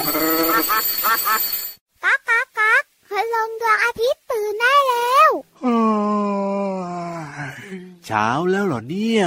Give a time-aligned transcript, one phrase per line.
[0.00, 5.30] ก๊ากก๊ากก๊ากพลงดวงอาทิตย์ตื่นได้แล้ว
[8.06, 9.24] เช้าแล้วเหรอเนี่ย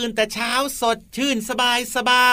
[0.00, 2.30] ตื่นแต่เช้าสดชื่นสบายสบา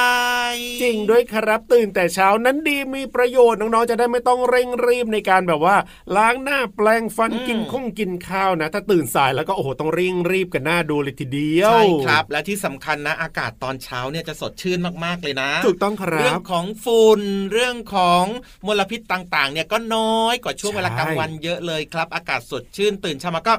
[0.51, 5.77] ยจริงด้วยครับตื่นแต่เช้านั้นดีมีประโยชน์น้องๆจะได้ไม่ต้องเร่งรีบในการแบบว่า
[6.17, 17.21] ล้างหน้าแปลงฟันกินข้องกินข้าวนะ ถ้าตื่นสายแล้วก็โอ้โหต้องเร่งรีบกันหน้าดูเลยทีเดียวใช่ครับ และที่สำคัญนะอากาศตอนเช้าเนี่ยจะสดชื่นมากๆเลยนะถูกต้องครัเรื่บองของฝุ่น
[17.53, 18.25] เรื่องของ
[18.67, 23.53] มลพิษต่างๆ เนี่ยก็น้อยกว่าช่วงใช่เวลากลางวันเยอะเลยครับ อากาศสดชื่นตื่นเช้ามาก็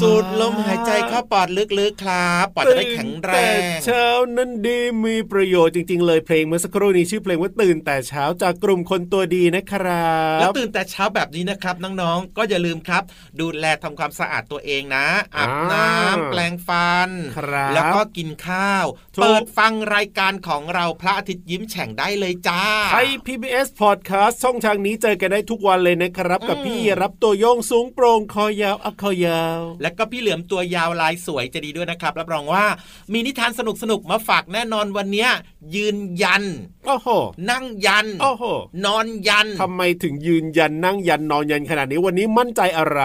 [0.00, 13.02] สูดลมหายใจเข้าปอดลึกๆครับปอดจะได้แข็งแรตื่นแต่งเช้านั้นดีมีประโยชน์จริง ๆ เลยเพลงเมื่อสักครู่นี้ชื่อเพลงว่าตื่นแต่เช้าจากกลุ่มคนตัวดีนะครัแล้วบตื่นแต่เช้าแบบนี้นะครับน้องๆก็อย่าลืมครับ
[13.40, 18.84] ดูแลทำความสะอาดตัวเองนะอาบน้อ่าำแปลงฟันครับแล้วก็กินข้าว
[19.16, 32.64] ถูกเปิดฟังรายการของเราพระอาทิตย์ยิ้มแฉ่งได้เลยจ้าไทย PBS Podcast ช่องทางนี้เจอกันได้ทุกวันเลยนะครับ กับอืมพี่รับตัวโยงสูงโปร่งคอยาวอักคอยาวและก็พี่เหลือมตัวยาวลายสวยจะดีด้วยนะครับรับรองว่า
[33.12, 33.60] มีนิทานส
[33.90, 35.26] นุกๆมาฝากแน่นอนวันนี้
[35.74, 36.42] ยืนยัน
[36.86, 37.08] โอ้โห
[37.50, 38.44] นั่งยัน โอ้โห
[38.84, 43.00] นอนยันทำไมถึงยืนยันนั่งยันนอนยันขนาดนี้วันนี้มั่นใจอะไร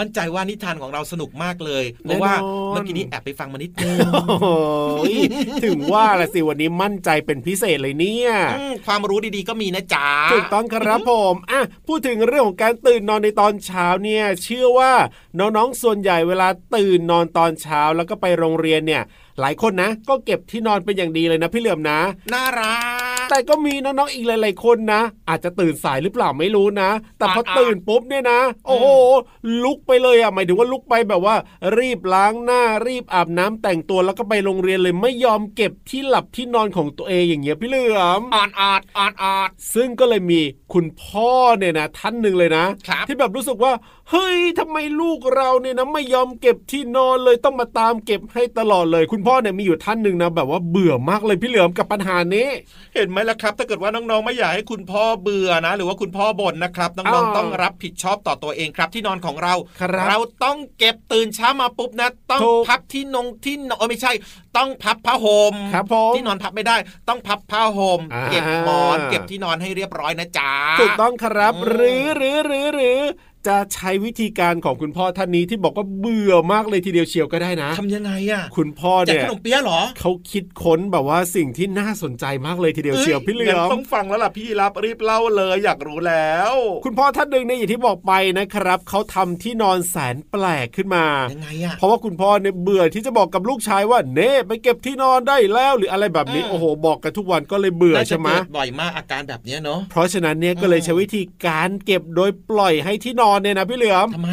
[0.00, 4.46] มั่นใจว่านิทานของเราสนุกมากเลย เพราะว่าแน่นอนเมื่อกี้นี้แอบไปฟังมานิดนึงโอ้โห
[5.64, 14.92] ถึงว่าละสิวันนี้มั่นใจเป็นพิเศษเลยเนี่ยอืมความรู้ดีๆก็มีนะจ๊ะถูกต้องครับผมอะพูดถึงเรื่องของการตื่นนอนในตอนเช้าเนี่ยเชื่อว่า
[15.38, 19.04] น้องๆส่วนใหญ่เวลาตื่นนอนตอนเช้าแล้วก็ไปโรงเรียนเนี่ย
[19.40, 21.98] หลายคนนะ ก็เก็บที่นอนเป็นอย่างดีเลยนะ พี่เหลือมนะ
[22.32, 22.74] น่ารั
[23.24, 28.86] ก แต่ก็มีน้องๆอีกหลายๆคนนะ อาจจะตื่นสายหรือเปล่าไม่รู้นะ แต่พออ่าๆตื่นปุ๊บเนี่ยนะ โอ้โห
[29.64, 31.34] ลุกไปเลยอะหมายถึงว่าลุกไปแบบว่า
[31.78, 40.40] รีบล้างหน้ารีบอาบน้ำแต่งตัวแล้วก็ไปโรงเรียนเลยไม่ยอมเก็บที่หลับที่นอนของตัวเองอย่างเงี้ยพี่เหลือมออดออดออดออดซึ่งก็เลยมี
[40.72, 43.72] คุณพ่อเนี่ยนะ ท่านหนึ่งเลยนะครับที่แบบรู้สึกว่า
[44.12, 52.48] เฮ้ยทำไมลูกเราเนี่ยนะไม่ยอมเก็บที่นอนเลยต้องมาตามเก็บให้ตลอดเลย คุณพ่อเนี่ยมีอยู่ท่านหนึ่งนะแบบว่าเบื่อมากเลยพี่เหลือมกับปัญหานี้
[52.94, 64.12] เห็นไหมล่ะครับ ถ้าเกิดว่าน้องๆไม่อยากให้คุณพ่อเบื่อนะ หรือว่าคุณพ่อบ่นนะครับน้องอ่าๆต้องรับผิดชอบต่อตัวเองครับ ที่นอนของเราครับเราต้องเก็บตื่นเช้ามาปุ๊บนะ ต้องถูกพับที่นงที่นอนเอ้ยไม่ใช่
[64.56, 66.76] ต้องพับผ้าห่มครับผมที่นอนพับไม่ได้
[67.08, 73.00] ต้องพับผ้าห่มอ่าเก็บหมอน เก็บที่นอนให้เรียบร้อยนะจ๊ะถูกต้องครับอืมหรือหรือหรือหรือ
[73.46, 86.52] จะใช้วิธีการของคุณพ่อท่านนี้ที่บอกว่าเบื่อมากเลยทีเดียวเชียวก็ได้นะทำยังไงอะคุณพ่อแจกเนี่ยขนมเปี๊ยะเหรอเขาคิดค้นแบบว่าสิ่งที่น่าสนใจมากเลยทีเดียวเชียวพี่เหลืองั้นมต้องฟังแล้วล่ะพี่รับรีบเล่าเลยอยากรู้แล้ว
[86.84, 104.30] คุณพ่อท่านหนึ่งเนี่ยอย่างที่บอกไปนะครับเขาทำที่นอนแสนแปลกขึ้นมายังไงอะเพราะว่าคุณพ่อเนี่ยเบื่อที่จะบอกกับลูกชายว่าเน่ไปเก็บที่นอนได้แล้วหรืออะไรแบบนี้อืมโอ้โหบอกกันทุกวันก็เลยเบื่อน่าจะใช่ไหมเกิดบ่อยมากอาการแบบเนี้ยเนาะเพราะฉะนั้นเนี่ยก็เลยใช้วิธีการเก็บโดยปล่อยให้ที่นอนเนี่ยนะพี่เหลือมทำไม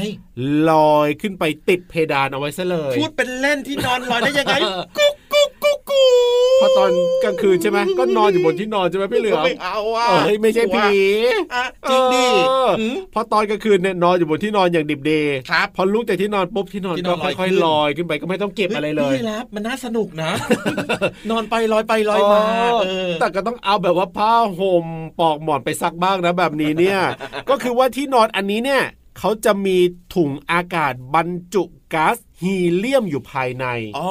[0.69, 4.55] ลอยขึ้นไปติดเพดานเอาไว้ซะเลย พูดเป็นเล่นที่นอนลอยได้ยังไง
[4.97, 5.13] กุ๊ก
[5.69, 6.07] กุ๊กกุ๊กกุ๊
[6.57, 6.91] กพอตอน
[7.23, 10.87] กลางคืนใช่ไหมก็นอนอยู่บนที่นอนใช่ไหมพี่เหลือมไม่เอาอะเอ้ยไม่ใช่ผี
[11.53, 20.31] อะจริงดิเออหืมพอตอนกลางคืนเนี่ยนอนอยู่บนที่นอนอย่างดิบเดย์ครับพอลุกจากที่นอนปุ๊บที่นอนที่นก็อนลอยค่อยขึ้นๆลอยขึ้นไปก็ไม่ต้องเก็บอะไรเลยพี่รับมันน่าสนุกนะ
[21.31, 24.85] นอนไปลอยไปลอยมาเออเออแต่ก็ต้องเอาแบบว่าผ้าห่ม
[25.19, 26.99] ปอกหมอนไปซักบ้างนะแบบนี้เนี่ย
[27.49, 28.83] ก็คือว่าที่นอนอันนี้เนี่ย
[29.19, 29.77] เขาจะมี
[30.15, 31.63] ถุงอากาศบรรจุ
[31.93, 33.65] ก๊าซ ฮีเลียมอยู่ภายใน
[33.97, 34.09] อ๋อ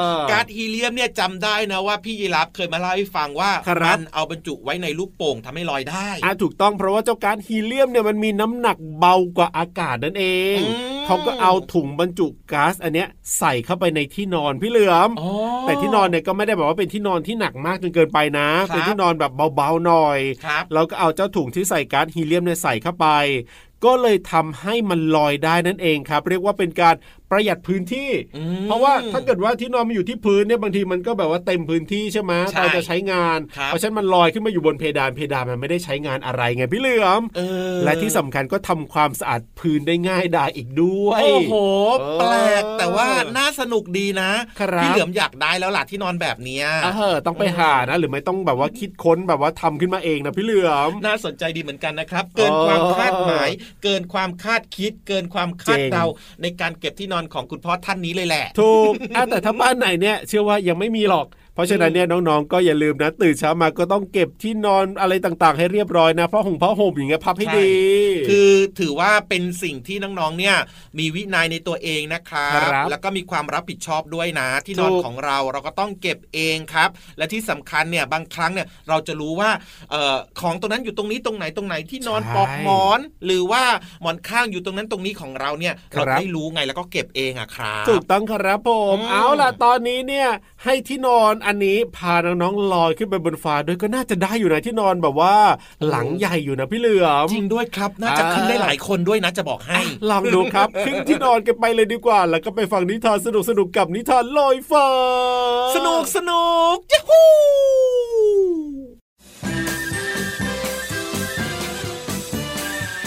[0.00, 10.24] อ่าก๊าซฮีเลียมเนี่ยจำได้นะว่าพี่ยีรับเคยมาเล่าให้ฟังว่าครับมันเอาบรรจุไว้ในลูกโป่งทำให้ลอยได้อะถูกต้องเพราะว่าเจ้าก๊าซฮีเลียมเนี่ยมันมีน้ำหนักเบากว่าอากาศนั่นเอ
[10.56, 13.08] งอืมเขาก็เอาถุงบรรจุก๊าซอันเนี้ย
[13.38, 15.30] ใส่เข้าไปในที่นอนพี่เหลือมอ๋อ
[15.66, 23.06] แต่ที่นอนเนี่ยก็ไม่ได้แบบว่าเป็นที่นอนที่หนักมากจนเกินไปนะครับเป็นที่นอนแบบเบาๆหน่อยครับแล้วก็เอาเจ้าถุงที่ใส่ก๊าซฮีเลียมเนี่ยใส่เข้าไป
[23.84, 26.94] ก็เลยทำให้มันลอยได้นั่นเองครับ เรียกว่าเป็นการ
[27.30, 37.40] ประหยัดพื้นที่อืมเพราะว่าถ้าเกิดว่าที่นอนมันอยู่ที่พื้นเนี่ยบางทีมันก็แบบว่าเต็มพื้นที่ใช่ไหมใช่ตอนจะใช้งานครับเพราะฉะนั้นมันลอยขึ้นมาอยู่บนเพดานเพดานมันไม่ได้ใช้งานอะไรไงพี่เหลือมเอ
[37.74, 41.54] อและที่สำคัญก็ทำความสะอาดพื้นได้ง่ายดายอีกด้วยโอ้โห
[42.00, 44.30] เออแปลกแต่ว่าน่าสนุกดีนะ
[44.60, 53.50] ครับพี่เหลือมอยากได้แล้วล่ะที่นอนแบบเนี้ยเออต้องไปหานะ หรือไม่ต้องแบบว่าคิดค้นแบบว่าทำขึ้นมาเองนะพี่เหลือมน่าสนใจดีเหมือนกันนะครับ เกินความคาดหมาย
[53.84, 56.04] เกินความคาดคิด เกินความคาดเจ๋งเดา
[56.42, 58.92] ในการเก็บที่นอนของคุณพ่อท่านนี้เลยแหละ ถูก
[59.30, 67.72] แต่ถ้าบ้านไหนเนี่ยเชื่อว่ายังไม่มีหรอก เพราะฉะนั้นเนี่ยน้องๆก็อย่าลืมนะ ตื่นเช้ามาก็ต้องเก็บที่นอนอะไรต่างๆ ให้เรียบร้อยนะเพราะหงผ้าห่มอย่างเงี้ยพับให้ใช่ดี
[68.28, 70.56] คือถือว่าเป็นสิ่งที่น้องๆเนี่ย
[70.98, 79.50] มีวินัยในตัวเองนะครับครับแล้วก็มีความรับผิดชอบด้วยนะ ที่นอนถูกของเราเราก็ต้องเก็บเองครับ และที่สำคัญเนี่ยบางครั้งเนี่ยเราจะรู้ว่า
[79.90, 83.62] เอ่อของตรงนั้นอยู่ตรงนี้ตรงไหนตรงไหนที่นอนปลอกหมอน หรือว่า
[84.02, 90.28] หมอนข้างอยู่ตรงนั้นตรงนี้ของเราเนี่ยเราไม่รู้ไงแล้วก็เก็บเองอะครับถูกต้องครับผมอืมเอาล่ะตอนนี้เนี่ย
[90.64, 95.36] ให้ที่นอนอันนี้พาน้องๆลอยขึ้นไปบนฟ้าด้วยก็น่าจะได้อยู่นะที่นอนแบบว่า
[95.88, 99.80] หลังใหญ่อยู่นะพี่เหลือมจริงด้วยครับ น่าจะอ่าขึ้นได้หลายคนด้วยนะจะบอกให้
[100.10, 104.88] ลองดูครับขึ้นที่นอนกันไปเลยดีกว่า แล้วก็ไปฟังนิทานสนุกๆกับนิทานลอยฟ้า
[105.76, 107.22] สนุกสนุกยูฮู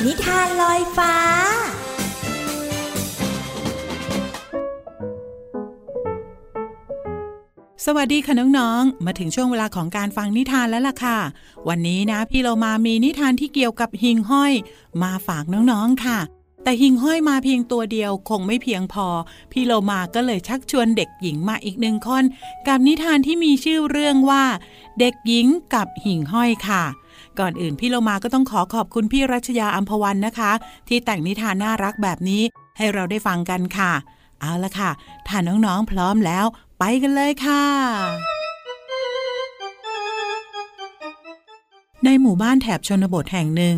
[0.05, 1.13] นิทานลอยฟ้า
[7.89, 11.17] สวัสดีค่ะน้องๆ มาถึงช่วงเวลาของการฟังนิทานแล้วล่ะค่ะ
[11.67, 14.53] วันนี้นะพี่เรามามีนิทานที่เกี่ยวกับหิ่งห้อย
[15.03, 16.19] มาฝากน้องๆค่ะ
[16.63, 19.07] แต่หิ่งห้อยมาเพียงตัวเดียวคงไม่เพียงพอ
[19.51, 22.23] พี่เรามาก็เลยชักชวนเด็กหญิงมาอีกหนึ่งคน
[22.67, 24.43] กับนิทานที่มีชื่อเรื่องว่า
[24.99, 26.83] เด็กหญิงกับหิ่งห้อยค่ะ
[27.39, 30.51] ก่อนอื่นพี่เรามาก็ต้องขอขอบคุณพี่รัชยาอัมพวันนะคะ
[30.87, 32.43] ที่แต่งนิทานน่ารักแบบนี้
[32.77, 33.93] ให้เราได้ฟังกันค่ะ
[34.41, 34.91] เอาละค่ะ
[35.27, 36.45] ถ้าน้องๆพร้อมแล้ว
[36.79, 37.65] ไปกันเลยค่ะ
[42.05, 43.77] ในหมู่บ้านแถบชนบทแห่งหนึ่ง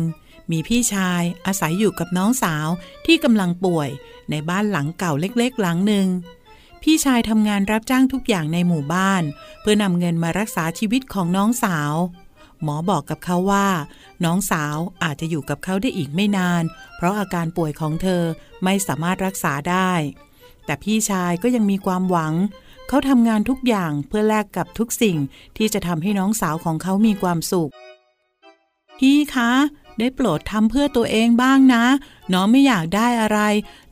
[0.50, 2.68] มีพี่ชายอาศัยอยู่กับน้องสาว
[3.06, 3.88] ที่กำลังป่วย
[4.30, 6.06] ในบ้านหลังเก่าเล็กๆ หลังหนึ่ง
[6.82, 9.22] พี่ชายทำงานรับจ้างทุกอย่างในหมู่บ้าน
[9.60, 11.94] เพื่อนำเงินมารักษาชีวิตของน้องสาว
[12.62, 13.68] หมอบอกกับเขาว่า
[14.24, 16.62] น้องสาวอาจจะอยู่กับเขาได้อีกไม่นาน
[16.96, 18.22] เพราะอาการป่วยของเธอ
[18.64, 19.92] ไม่สามารถรักษาได้
[20.64, 22.34] แต่พี่ชายก็ยังมีความหวัง
[22.92, 25.16] เขาทำงานทุกอย่างเพื่อแลกกับทุกสิ่ง
[25.56, 27.70] ที่จะทำให้น้องสาวของเขามีความสุข
[28.98, 29.50] พี่คะ
[29.98, 31.84] ได้โปรดทำเพื่อตัวเองบ้างนะ
[32.32, 33.38] น้องไม่อยากได้อะไร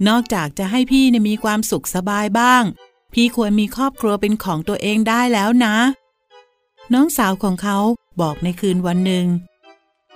[0.09, 2.63] นอกจากจะให้พี่เนี่ยมีความสุขสบายบ้าง
[3.15, 5.77] พี่ควรมีครอบครัวเป็นของตัวเองได้แล้วนะ
[6.93, 7.79] น้องสาวของเขา
[8.21, 9.27] บอกในคืนวันหนึ่ง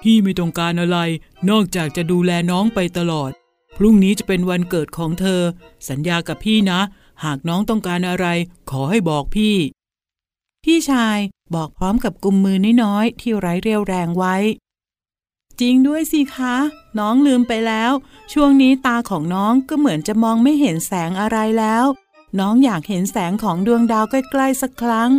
[0.02, 0.98] พี่ไม่ต้องการอะไร
[1.50, 3.30] นอกจากจะดูแลน้องไปตลอด
[3.76, 5.40] พรุ่งนี้จะเป็นวันเกิดของเธอ
[5.88, 6.80] สัญญากับพี่นะ
[7.24, 8.26] หากน้องต้องการอะไร
[8.70, 9.56] ขอให้บอกพี่
[10.64, 11.18] พี่ชาย
[11.54, 14.36] บอกพร้อมกับกุมมือน้อยๆที่ไร้เรี่ยวแรงไว้
[15.60, 16.56] จริงด้วยสิคะ
[16.98, 17.92] น้องลืมไปแล้ว
[18.32, 21.84] ช่วงนี้ตาของน้องก็เหมือนจะมองไม่เห็นแสงอะไรแล้ว
[22.40, 25.10] น้องอยากเห็นแสงของดวงดาวใกล้ๆสักครั้ง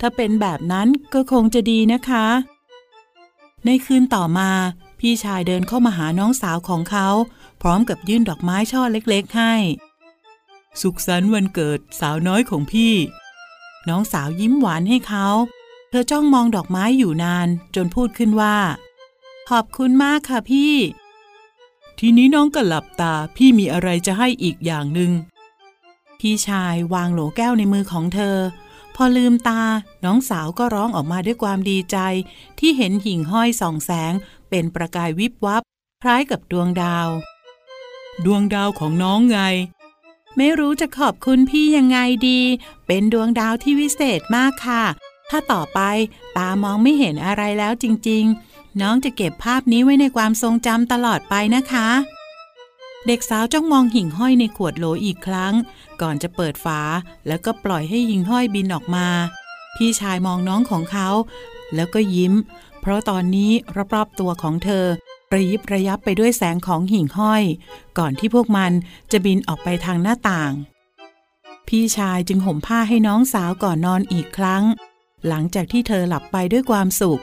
[0.00, 2.26] ถ้าเป็นแบบนั้นก็คงจะดีนะคะ
[3.64, 4.50] ในคืนต่อมา
[5.00, 7.08] พี่ชายเดินเข้ามาหาน้องสาวของเขา
[7.62, 9.54] พร้อมกับยื่นดอกไม้ช่อเล็ก ๆ ให้
[10.80, 12.94] สุขสันต์วันเกิดสาวน้อยของพี่
[13.88, 15.26] น้องสาวยิ้มหวานให้เขา
[15.90, 18.56] เธอจ้องมองดอกไม้อยู่นานจนพูดขึ้นว่า
[19.50, 20.74] ขอบคุณมากค่ะพี่
[21.98, 25.12] ทีนี้น้องก็หลับตาพี่มีอะไรจะให้อีกอย่างหนึ่ง
[26.18, 28.36] พี่ชายวางโหลแก้วในมือของเธอ
[28.94, 29.62] พอลืมตา
[30.04, 31.98] น้องสาวก็ร้องออกมาด้วยความดีใจ
[32.58, 34.12] ที่เห็นหิ่งห้อยส่องแสง
[34.50, 35.62] เป็นประกายวิบวับ
[36.02, 37.08] คล้ายกับดวงดาว
[38.24, 39.38] ดวงดาวของน้องไง
[40.36, 41.98] ไม่รู้จะขอบคุณพี่ยังไง
[42.28, 42.40] ดี
[42.86, 44.84] เป็นดวงดาวที่วิเศษมากค่ะ
[45.30, 45.80] ถ้าต่อไป
[46.36, 51.88] ตามองไม่เห็นอะไรแล้วจริง ๆ น้องจะเก็บภาพนี้ไว้ในความทรงจำตลอดไปนะคะ
[53.06, 55.54] เด็กสาวจ้องมองหิ่งห้อยในขวดโหลอีกครั้ง
[56.00, 56.80] ก่อนจะเปิดฝา
[57.26, 59.06] แล้วก็ปล่อยให้หิ่งห้อยบินออกมา
[59.76, 61.08] พี่ชายมองน้องของเขา
[61.74, 62.34] แล้วก็ยิ้ม
[62.80, 63.52] เพราะตอนนี้
[63.94, 64.86] รอบๆตัวของเธอ
[65.34, 67.42] ระยิบระยับไปด้วยแสงของหิ่งห้อย
[67.98, 68.72] ก่อนที่พวกมัน
[69.12, 70.52] จะบินออกไปทางหน้าต่าง
[71.68, 74.64] พี่ชายจึงห่มผ้าให้น้องสาวก่อนนอนอีกครั้ง
[75.28, 77.20] หลังจากที่เธอหลับไปด้วยความสุข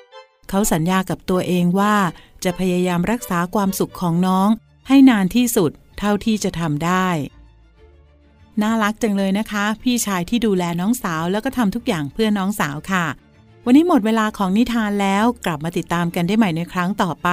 [0.49, 1.95] เขาสัญญากับตัวเองว่า
[2.43, 4.49] จะพยายามรักษาความสุขของน้อง
[4.87, 7.07] ให้นานที่สุดเท่าที่จะทำได้
[8.61, 13.05] น่ารักจังเลยนะคะ พี่ชายที่ดูแลน้องสาวแล้วก็ทำทุกอย่างเพื่อน้องสาวค่ะ
[13.65, 17.29] วันนี้หมดเวลาของนิทานแล้วกลับมาติดตามกันได้ใหม่ในครั้งต่อไป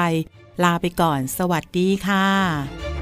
[0.65, 2.96] ลาไปก่อน สวัสดีค่ะ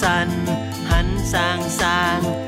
[0.00, 0.28] สัน
[0.90, 2.39] หันสางสาง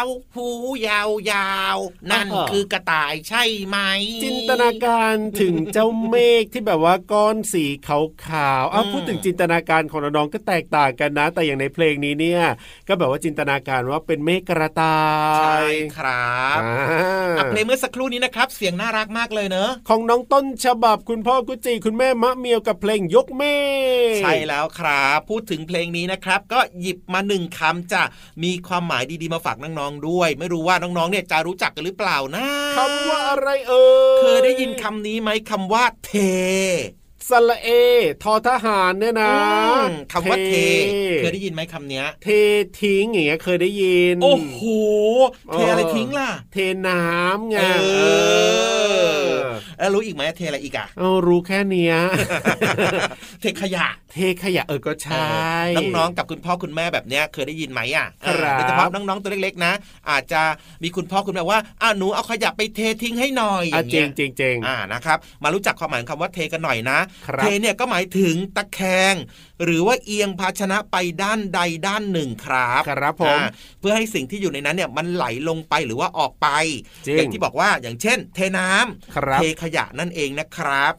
[0.00, 0.46] towel ู
[0.86, 3.78] ยาวๆนั่นคือกระต่ายใช่ไหม
[4.22, 12.42] จินตนาการถึงเจ้าเมฆที่แบบว่าก้อนสีขาวๆาวอ้าพูดถึงจินตนาการของน้องก็แตกต่างกันนะ แต่อย่างในเพลงนี้เนี่ย
[12.88, 14.98] ก็แบบว่าจินตนาการว่าเป็นเมฆกระต่า
[15.36, 15.60] ยใช่
[15.98, 16.60] ครับ
[17.50, 23.42] เพลงเมื่อสักครู่นี้นะครับ เสียงน่ารักมากเลยเนอะของน้องต้นฉบับคุณพ่อกุจีคุณแม่มะเมียวกับเพลงยกเม
[24.16, 28.02] ฆใช่แล้วครับพูดถึงเพลงนี้นะครับ ก็หยิบมาหนึ่งคำจะ
[28.42, 32.46] มีความหมายดีๆมาฝากน้องๆด้วยไม่รู้ว่าน้องๆเนี่ยจะรู้จักกันหรือเปล่านะ
[32.76, 33.72] คำว่าอะไรเอ
[34.14, 36.12] อเคยได้ยินคำนี้ไหมคำว่าเท
[37.30, 37.68] สระเอ
[38.22, 39.32] ทอทหารเนี่ยนะ
[40.12, 40.52] คำว่าเท
[41.18, 42.28] เคยได้ยินไหมคำเนี้ย เท
[42.80, 44.60] ทิ้งอย่างเงี้ยเคยได้ยิน โอ้โห
[45.52, 46.56] เทอะไรทิ้งล่ะ เท
[46.88, 47.56] น้ำไง
[49.78, 51.94] แล้วรู้อีกไหมเทอะไรอีกอะเออรู้แค่เนี้ย
[53.40, 55.34] เทขยะ เทขยะเออก็ใช่
[55.96, 58.06] น้องๆกับคุณพ่อคุณแม่แบบเนี้ยเคยได้ยินไหมอะ
[58.52, 59.72] โดยเฉพาะน้องๆตัวเล็กๆนะ
[60.10, 60.42] อาจจะ
[60.82, 66.98] มีคุณพ่อคุณแม่ว่าอ้าหนูเอาขยะไปเททิ้งให้หน่อยอย่างเงี้ยจริงจริงอ่านะครับมารู้จักความหมายของคำว่าเทกันหน่อยนะ
[67.42, 68.80] เทเนี่ยก็หมายถึงตะแค
[69.12, 69.14] ง
[69.64, 73.48] หรือว่าเอียงภาชนะไปด้านใดด้านหนึ่งครับครับผมอ่า
[73.80, 76.48] เพื่อให้สิ่งที่อยู่ในนั้นเนี่ยมันไหลลงไปหรือว่าออกไป
[77.06, 80.94] จริงอย่างที่บอกว่าอย่างเช่น เทน้ำครับเทขยะนั่นเองนะครับ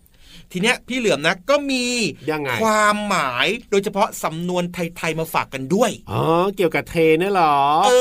[0.54, 1.86] ทีเนี้ยพี่เหลือมนะก็มี
[2.32, 6.24] ยังไงความหมายโดยเฉพาะสำนวนไทยๆมาฝากกันด้วยอ๋อ
[6.56, 7.92] เกี่ยวกับเทเนี่ยเหรอเอ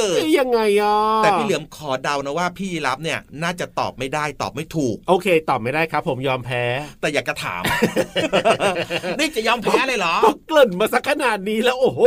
[0.00, 6.64] อเอ้ยยังไงอะแต่พี่เหลือมขอเดานะว่าพี่ยีรับเนี่ยน่าจะตอบไม่ได้ตอบไม่ถูก โอเค ตอบไม่ได้ครับ ผมยอมแพ้
[7.00, 7.62] แต่อยากจะถาม
[9.18, 12.02] นี่จะยอมแพ้เลยเหรอก็เกริ่นมาสักขนาดนี้แล้วโอ้โห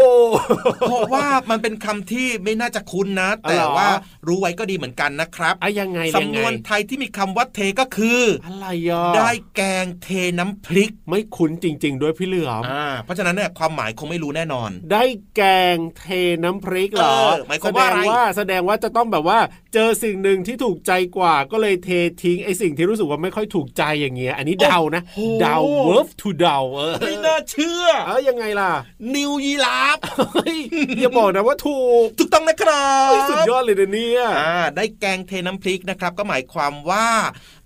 [0.88, 3.89] เพราะว่ามันเป็นคำที่ไม่น่าจะคุ้นนะอ๋อแต่เหรอว่า
[4.27, 10.08] รู้ไว้ก็ดีเหมือนกันนะครับอะยังไงสำนวนยังไงไทยที่มีคำว่าเทก็คือ อะไรอะได้แกงเท
[10.39, 15.03] น้ำพริก ไม่คุ้นจริง ๆ ด้วยพี่เหลือมอ่าเพราะฉะนั้นเนี่ยความหมายคงไม่รู้แน่นอน ได้
[15.36, 15.41] แก
[15.75, 16.06] งเท
[16.44, 19.39] น้ำพริกเหรอเออหมายความว่าอะไรแสดงว่าแสดงว่าจะต้องแบบว่า
[19.74, 21.89] เจอสิ่งหนึ่งที่ถูกใจกว่า ก็เลยเท
[22.24, 28.72] ทิ้งไอ้สิ่งที่รู้สึกว่าไม่ค่อยถูกใจอย่างเงี้ยอันนี้เดานะโอ้โหเดา verb to เดาเออไม่น่าเชื่อเออยังไงล่ะ
[29.15, 29.98] นิวยีราฟ
[30.34, 30.58] เฮ้ย
[31.00, 37.08] อย่าบอกนะว่าถูกถูกต้องนะครับเฮ้ยสุดยอดเลยนะเนี่ยอ่าได้แกงเทน้ำพริกนะครับ ก็หมายความว่า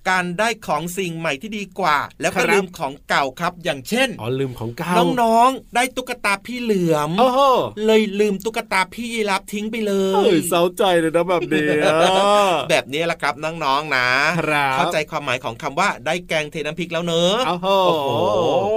[0.09, 7.39] การได้ของสิ่งใหม่ที่ดีกว่า แล้วก็ลืมของเก่าครับ อย่างเช่นอ๋อลืมของเก่าน้องๆ ได้ตุ๊กตาพี่เหลือมโอ้โห
[7.85, 11.93] เลยลืมตุ๊กตาพี่ยีราฟทิ้งไปเลเฮ้ยยเศร้าใจเลยนะแบบเนี้ย
[12.69, 14.07] แบบนี้แหละครับน้องๆนะ
[14.39, 17.67] ครับเข้าใจความหมายของคำว่าได้แกงเทน้ำพริกแล้วเนอะโอ้โห
[18.05, 18.15] โอ้
[18.63, 18.71] โห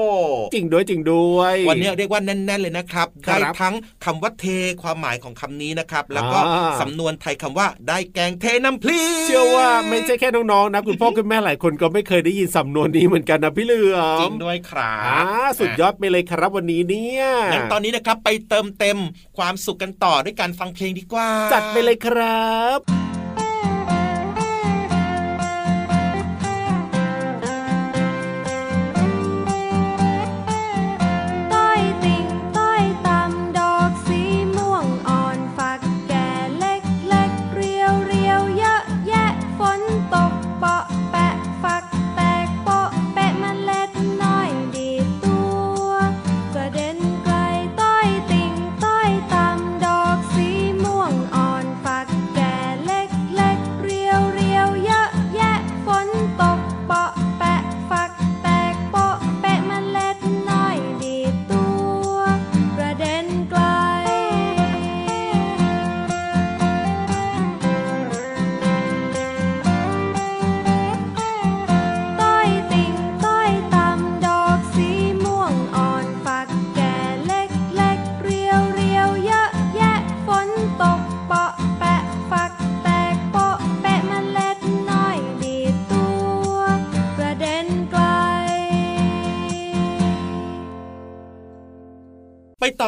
[0.54, 4.46] จริงด้วยจริงด้วย วันนี้เรียกว่าแน่น ๆ เลยนะครับครับได้ทั้งคำว่าเท
[4.82, 15.18] ความหมายของคำนี้นะครับ แล้วก็อ่าสำนวนไทยคำว่าได้แกงเทน้ำพริก เชื่อว่าไม่ใช่แค่น้องๆนะคุณพ่อคุณแม่หลายคนก็ไม่เคยได้ยินสำนวนนี้เหมือนกันนะพี่เหลือมจริงด้วยครัอ่า
[15.48, 18.98] บสุดยอดไปเลยครับวันนี้เนี่ยงั้นตอนนี้นะครับไปเติมเต็ม
[19.38, 23.03] ความสุขกันต่อด้วยการฟังเพลงดีกว่า จัดไปเลยครับ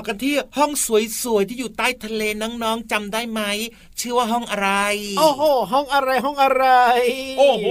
[0.06, 0.70] Fakat ที่ห้อง
[1.22, 3.40] สวยๆที่อยู่ใต้ทะเลน้องๆจำได้ไหม
[4.00, 4.70] ชื่อว่าห้องอะไร
[5.18, 6.64] โอ้โหห้องอะไรห้องอะไร
[7.38, 7.66] โอ้โห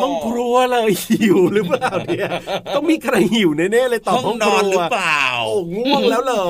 [0.00, 2.28] ห้องครัวเลยหิวหรือเปล่าเนี่ย
[2.74, 6.46] ต้องมีใครหิวแน่ๆเลยตอบห้องห้องนครัวอนหรือเปล่าโอ้ง่วงแล้วเหรอ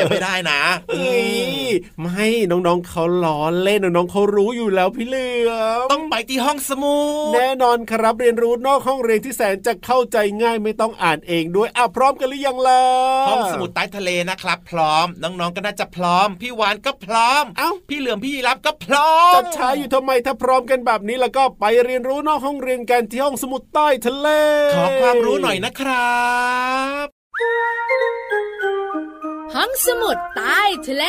[0.00, 1.30] ยังไม่ได้นะเอ้ย
[2.00, 5.52] ไม่น้องๆเขาล้อเล่นน้องๆเขารู้อยู่แล้วพี่เหลือ
[5.84, 6.96] มต้องไปที่ห้องสมุ
[7.30, 12.82] ดแน่นอนครับเรียนรู้นอกห้องเรียนที่แสนจะเข้าใจง่ายไม่ต้องอ่านเองด้วยอะพร้อมกันหรือยังล่ะ
[13.32, 24.28] ห้องสมุดใต้ทะเลนะครับ พร้อมน้องๆก็น่าจะพร้อม พี่วานก็พร้อมเอ้าพี่เหลือมพี่ยีรับก็พร้อมจัดช้าอยู่ทำไมถ้าพร้อมกันแบบนี้แล้วก็ไปเรียนรู้นอกห้องเรียนกันที่ห้องสมุดใต้ทะเล
[24.74, 26.22] ขอความรู้หน่อยนะครั
[27.04, 27.06] บ
[29.54, 31.04] ห้องสมุดใต้ทะเล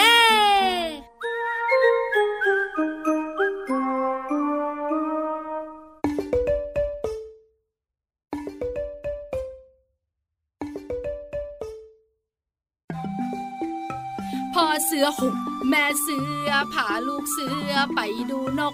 [14.66, 15.36] พอเสือหุบ
[15.70, 18.00] แม่เสือพาลูกเสือไป
[18.32, 18.74] ดูนก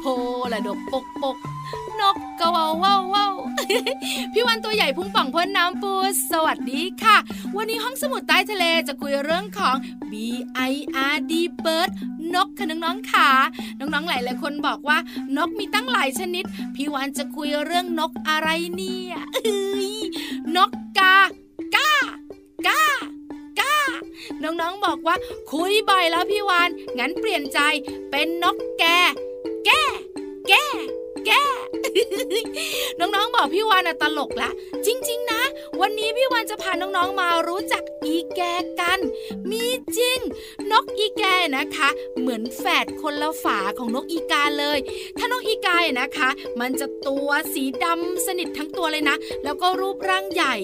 [0.00, 0.04] โพ
[0.52, 1.36] ละดกปกปก
[2.00, 3.28] นกก็เว้าว้าว้า
[4.32, 5.92] พี่วันตัวใหญ่พุ่งป่องพ้นน้ำปู
[6.30, 7.16] สวัสดีค่ะ
[7.56, 9.76] วันนี้ห้องสมุดใต้ทะเลจะคุยเรื่องของ
[10.10, 10.12] B
[10.70, 10.74] I
[11.14, 11.32] R D
[11.64, 11.90] bird
[12.34, 13.28] นกค่ะน้องๆค่ะ
[13.78, 14.98] น้องๆหลายๆคนบอกว่า
[15.36, 19.16] นกมีตั้งหลายชนิด พี่วันจะคุยเรื่องนกอะไรเนี่ย
[20.56, 21.16] นกกา
[21.76, 21.92] กา
[22.68, 22.91] กา
[24.44, 25.16] น้องๆบอกว่า
[25.52, 27.58] คุยบ่อยแล้วพี่วานงั้นเปลี่ยนใจ
[28.10, 28.84] เป็นนกแก
[29.64, 29.70] แก
[30.48, 30.52] แก
[31.26, 31.30] แก
[33.00, 34.50] น้องๆบอกพี่วานตลกละ
[34.86, 35.42] จริง ๆ นะ
[35.80, 38.40] วันนี้พี่วานจะพาน้องๆมารู้จักอีแก
[38.80, 39.00] กัน
[39.50, 39.64] มี
[39.96, 40.18] จริง
[40.72, 41.24] นกอีแก
[41.56, 44.78] นะคะ เหมือนแฝดคนละฝาของนกอีกาเลย
[45.18, 46.28] ถ้านกอีกานะคะ
[46.60, 50.54] มันจะตัวสีดำสนิททั้งตัวเลยนะ แล้วก็รูปร่างใหญ่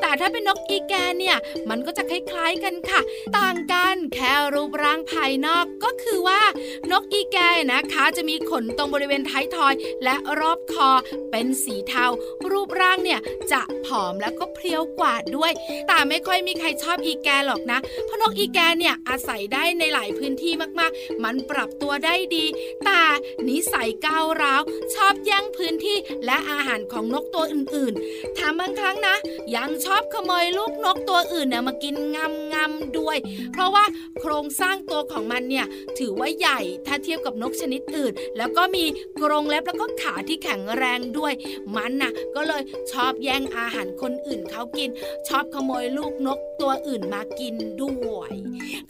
[0.00, 1.36] แต่ถ้าเป็นนกอีแกเนี่ย
[1.70, 3.00] มันก็จะคล้ายๆกันค่ะ
[3.38, 6.42] ต่างกันแค่รูปร่างภายนอกก็คือว่า
[6.90, 7.38] นกอีแก
[7.72, 10.90] นะคะ จะมีขนตรงบริเวณท้ายทอยและรอบคอ
[11.30, 12.06] เป็นสีเทา
[12.50, 13.20] รูปร่างเนี่ย
[13.52, 15.52] จะผอมแล้วก็เพรียวกว่าด้วย
[15.86, 22.44] แต่ไม่ค่อยมีใครชอบอีแกหรอกนะ เพราะนกอีแกเนี่ยอาศัยได้ในหลายพื้นที่มากๆ มันปรับตัวได้ดี
[22.84, 23.02] แต่
[23.48, 24.62] นิสัยก้าวร้าว
[24.94, 29.16] ชอบแย่งพื้นที่และอาหารของนกตัวอื่นๆแถมบางครั้งนะ
[29.56, 33.16] ยังชอบขโมยลูกนกตัวอื่นเนี่ยมากินงำงำด้วย
[33.52, 33.84] เพราะว่า
[34.20, 35.66] โครงสร้างตัวของมันเนี่ย
[35.98, 38.84] ถือว่าใหญ่ถ้าเทียบกับนกชนิดอื่น แล้วก็มี
[39.22, 41.32] กรงเล็บแล้วก็ขาที่แแข็งแรงด้วย
[41.76, 44.90] มันน่ะก็เลยชอบแย่งอาหารคนอื่นเขากิน
[45.28, 48.32] ชอบขโมยลูกนกตัวอื่นมากินด้วย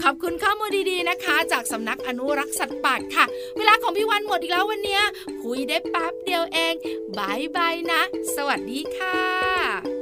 [0.02, 3.24] ขอบคุณข้อมูลดีๆนะคะ จากสำนักอนุรักษ์สัตว์ป่าค่ะ
[3.56, 5.00] เวลาของพี่วันหมดอีกแล้ววันนี้
[5.42, 6.74] คุยได้แป๊บเดียวเอง
[7.18, 8.00] บายบายนะ
[8.36, 9.97] สวัสดีค่ะ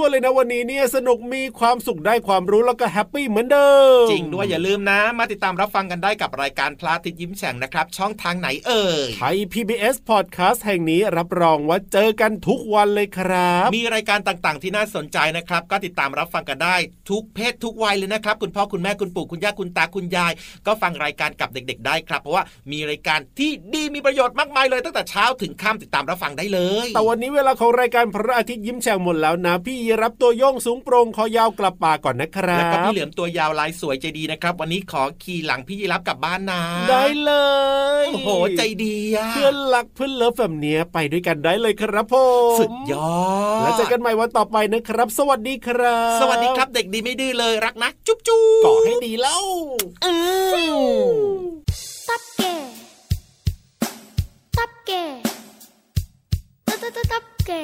[0.00, 3.70] วนเลยนะวันนี้เนี่ยสนุกมีความสุขได้ความรู้แล้วก็แฮปปี้เหมือนเดิ
[4.04, 16.76] ม จริงด้วยอย่าลืมนะ มาติดตามรับฟังกันได้กับรายการพระอาทิตย์ยิ้มแฉ่งนะครับ ช่องทางไหนเอ่ยไทย PBS Podcast แห่งนี้รับรองว่าเจอกันทุกวันเลยครับ มีรายการต่างๆ ที่น่าสนใจนะครับ ก็ติดตามรับฟังกันได้
[17.10, 20.32] ทุกเพศทุกวัยเลยนะครับ คุณพ่อคุณแม่คุณปู่คุณย่าคุณตาคุณยาย
[20.66, 37.32] ก็ฟังรายการกับเด็ก ๆ ได้ครับเพราะว่ามีรายการที่ดีมีประโยชน์มากมายเลยตั้งแต่เช้าถึงค่ำติดตามรับฟังได้เลย แต่วันนี้เวลาของรายการพระอาทิตย์ยิ้มแฉ่งหมดแล้วนะพี่ยีรับตัวโยงสูงโปรงคอยาวกลับป่าก่อนนะครัแล้วก็บพี่เหลือมตัวยาวลายสวยใจดีนะครับ วันนี้ขอขี่หลังพี่ยีรับกลับบ้านนะได้เล
[38.04, 42.14] ยโอ้โหใจดีอะเพื่อนรักเพื่อนเลิฟแบบเนี้ยไปด้วยกันได้เลยครับผ
[42.54, 43.12] มสุดยอ
[43.58, 49.44] ดแล้วเจอกันใหม่วันต่อไปนะครับ สวัสดีครับ สวัสดีครับเด็กดีไม่ดื้อเลยรักนะจุ๊บจุ๊บเกาะให้ดีแล้ว
[52.08, 52.54] ตับแก่
[54.58, 55.04] ตับแก่
[56.68, 57.62] ตับตับตับตับแก่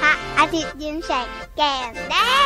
[0.00, 2.14] พระอาทิตย์ยิ้มแฉกแก้มแด